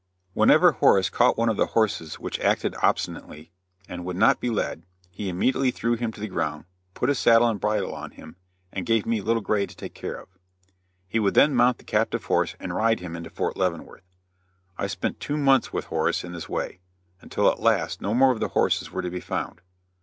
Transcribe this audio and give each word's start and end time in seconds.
Whenever 0.33 0.71
Horace 0.71 1.11
caught 1.11 1.37
one 1.37 1.47
of 1.47 1.57
the 1.57 1.67
horses 1.77 2.15
which 2.15 2.39
acted 2.39 2.73
obstinately, 2.81 3.51
and 3.87 4.03
would 4.03 4.15
not 4.17 4.39
be 4.39 4.49
led, 4.49 4.81
he 5.11 5.29
immediately 5.29 5.69
threw 5.69 5.93
him 5.93 6.11
to 6.11 6.19
the 6.19 6.27
ground, 6.27 6.65
put 6.95 7.11
a 7.11 7.13
saddle 7.13 7.47
and 7.47 7.61
bridle 7.61 7.93
on 7.93 8.09
him, 8.09 8.35
and 8.73 8.87
gave 8.87 9.05
me 9.05 9.21
Little 9.21 9.43
Gray 9.43 9.67
to 9.67 9.75
take 9.77 9.93
care 9.93 10.15
of. 10.19 10.27
He 11.07 11.19
would 11.19 11.35
then 11.35 11.53
mount 11.53 11.77
the 11.77 11.83
captive 11.83 12.25
horse 12.25 12.55
and 12.59 12.73
ride 12.75 12.99
him 12.99 13.15
into 13.15 13.29
Fort 13.29 13.55
Leavenworth. 13.55 14.09
I 14.75 14.87
spent 14.87 15.19
two 15.19 15.37
months 15.37 15.71
with 15.71 15.85
Horace 15.85 16.23
in 16.23 16.31
this 16.31 16.49
way, 16.49 16.79
until 17.21 17.47
at 17.51 17.59
last 17.59 18.01
no 18.01 18.15
more 18.15 18.31
of 18.31 18.39
the 18.39 18.47
horses 18.47 18.89
were 18.91 19.03
to 19.03 19.11
be 19.11 19.19
found. 19.21 19.61